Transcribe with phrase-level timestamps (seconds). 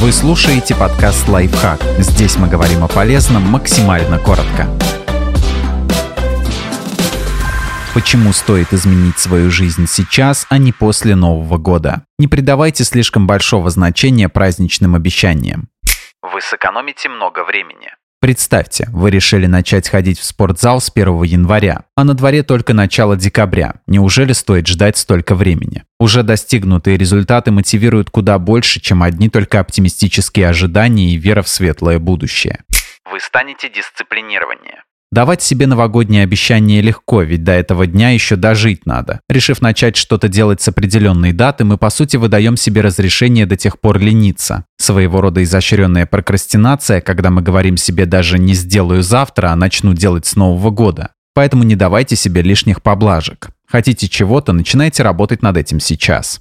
[0.00, 1.82] Вы слушаете подкаст «Лайфхак».
[1.98, 4.68] Здесь мы говорим о полезном максимально коротко.
[7.94, 12.04] Почему стоит изменить свою жизнь сейчас, а не после Нового года?
[12.16, 15.68] Не придавайте слишком большого значения праздничным обещаниям.
[16.22, 17.90] Вы сэкономите много времени.
[18.20, 23.16] Представьте, вы решили начать ходить в спортзал с 1 января, а на дворе только начало
[23.16, 23.76] декабря.
[23.86, 25.84] Неужели стоит ждать столько времени?
[26.00, 32.00] Уже достигнутые результаты мотивируют куда больше, чем одни только оптимистические ожидания и вера в светлое
[32.00, 32.64] будущее.
[33.10, 34.82] Вы станете дисциплинированнее.
[35.10, 39.20] Давать себе новогодние обещания легко, ведь до этого дня еще дожить надо.
[39.30, 43.80] Решив начать что-то делать с определенной даты, мы по сути выдаем себе разрешение до тех
[43.80, 44.66] пор лениться.
[44.76, 50.26] Своего рода изощренная прокрастинация, когда мы говорим себе даже не сделаю завтра, а начну делать
[50.26, 51.12] с Нового года.
[51.32, 53.48] Поэтому не давайте себе лишних поблажек.
[53.66, 56.40] Хотите чего-то, начинайте работать над этим сейчас.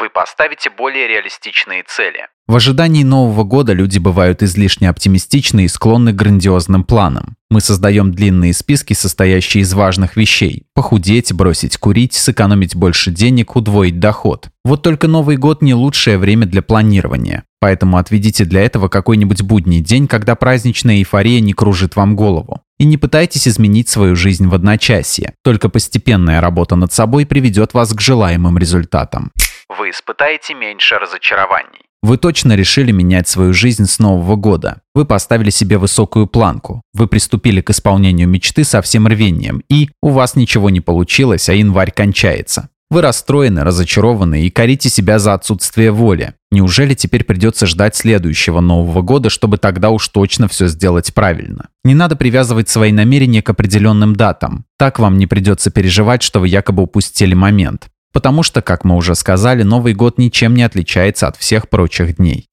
[0.00, 2.26] Вы поставите более реалистичные цели.
[2.48, 7.36] В ожидании Нового года люди бывают излишне оптимистичны и склонны к грандиозным планам.
[7.50, 10.64] Мы создаем длинные списки, состоящие из важных вещей.
[10.74, 14.48] Похудеть, бросить курить, сэкономить больше денег, удвоить доход.
[14.64, 17.44] Вот только Новый год не лучшее время для планирования.
[17.60, 22.62] Поэтому отведите для этого какой-нибудь будний день, когда праздничная эйфория не кружит вам голову.
[22.78, 25.34] И не пытайтесь изменить свою жизнь в одночасье.
[25.44, 29.32] Только постепенная работа над собой приведет вас к желаемым результатам.
[29.78, 31.82] Вы испытаете меньше разочарований.
[32.02, 34.82] Вы точно решили менять свою жизнь с Нового года.
[34.94, 36.82] Вы поставили себе высокую планку.
[36.92, 39.62] Вы приступили к исполнению мечты со всем рвением.
[39.70, 42.68] И у вас ничего не получилось, а январь кончается.
[42.90, 46.34] Вы расстроены, разочарованы и корите себя за отсутствие воли.
[46.50, 51.68] Неужели теперь придется ждать следующего Нового года, чтобы тогда уж точно все сделать правильно?
[51.84, 54.66] Не надо привязывать свои намерения к определенным датам.
[54.76, 57.88] Так вам не придется переживать, что вы якобы упустили момент.
[58.12, 62.48] Потому что, как мы уже сказали, Новый год ничем не отличается от всех прочих дней.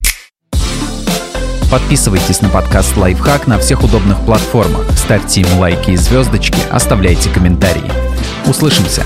[1.70, 7.92] Подписывайтесь на подкаст «Лайфхак» на всех удобных платформах, ставьте ему лайки и звездочки, оставляйте комментарии.
[8.46, 9.04] Услышимся!